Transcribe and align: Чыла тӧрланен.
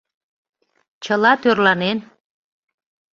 Чыла 1.03 1.33
тӧрланен. 1.41 1.97